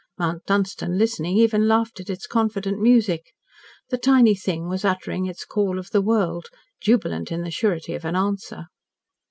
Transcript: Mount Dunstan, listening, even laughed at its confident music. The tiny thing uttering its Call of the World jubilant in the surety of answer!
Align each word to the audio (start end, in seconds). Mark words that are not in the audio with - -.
Mount 0.17 0.43
Dunstan, 0.47 0.97
listening, 0.97 1.37
even 1.37 1.67
laughed 1.67 1.99
at 1.99 2.09
its 2.09 2.25
confident 2.25 2.79
music. 2.81 3.33
The 3.91 3.99
tiny 3.99 4.33
thing 4.33 4.65
uttering 4.83 5.27
its 5.27 5.45
Call 5.45 5.77
of 5.77 5.91
the 5.91 6.01
World 6.01 6.47
jubilant 6.81 7.31
in 7.31 7.43
the 7.43 7.51
surety 7.51 7.93
of 7.93 8.03
answer! 8.03 8.65